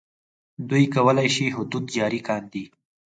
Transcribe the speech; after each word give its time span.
دوی 0.69 0.85
کولای 0.95 1.27
شي 1.35 1.45
حدود 1.55 1.85
جاري 1.95 2.21
کاندي. 2.27 2.63